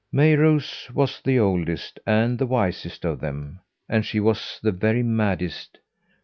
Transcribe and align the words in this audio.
Mayrose 0.11 0.89
was 0.95 1.21
the 1.21 1.37
oldest 1.37 1.99
and 2.07 2.39
the 2.39 2.47
wisest 2.47 3.05
of 3.05 3.19
them, 3.19 3.59
and 3.87 4.03
she 4.03 4.19
was 4.19 4.59
the 4.63 4.71
very 4.71 5.03
maddest. 5.03 5.77